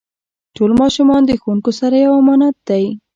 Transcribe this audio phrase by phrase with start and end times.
[0.55, 2.85] ټول ماشومان د ښوونکو سره یو امانت دی.